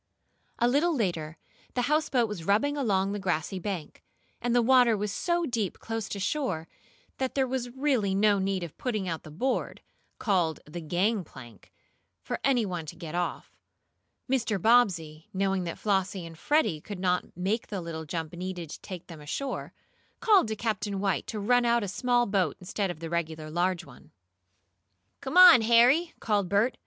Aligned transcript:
A 0.57 0.67
little 0.67 0.95
later 0.95 1.37
the 1.75 1.83
houseboat 1.83 2.27
was 2.27 2.43
rubbing 2.43 2.75
along 2.75 3.11
the 3.11 3.19
grassy 3.19 3.59
bank, 3.59 4.01
and 4.41 4.55
the 4.55 4.61
water 4.63 4.97
was 4.97 5.11
so 5.11 5.45
deep 5.45 5.77
close 5.77 6.09
to 6.09 6.19
shore 6.19 6.67
that 7.19 7.35
there 7.35 7.45
was 7.45 7.69
really 7.69 8.15
no 8.15 8.39
need 8.39 8.63
of 8.63 8.75
putting 8.79 9.07
out 9.07 9.21
the 9.21 9.29
board, 9.29 9.79
called 10.17 10.59
the 10.65 10.81
"gangplank," 10.81 11.71
for 12.23 12.39
any 12.43 12.65
one 12.65 12.87
to 12.87 12.95
get 12.95 13.13
off. 13.13 13.55
Mr. 14.27 14.59
Bobbsey, 14.59 15.29
knowing 15.35 15.65
that 15.65 15.77
Flossie 15.77 16.25
and 16.25 16.35
Freddie 16.35 16.81
could 16.81 16.97
not 16.99 17.37
make 17.37 17.67
the 17.67 17.79
little 17.79 18.05
jump 18.05 18.33
needed 18.33 18.71
to 18.71 18.81
take 18.81 19.05
them 19.05 19.21
ashore, 19.21 19.71
called 20.19 20.47
to 20.47 20.55
Captain 20.55 20.99
White 20.99 21.27
to 21.27 21.39
run 21.39 21.63
out 21.63 21.83
a 21.83 21.87
small 21.87 22.25
board 22.25 22.55
instead 22.59 22.89
of 22.89 23.01
the 23.01 23.09
regular 23.11 23.51
large 23.51 23.85
one. 23.85 24.09
"Come 25.19 25.37
on, 25.37 25.61
Harry!" 25.61 26.15
called 26.19 26.49
Bert. 26.49 26.75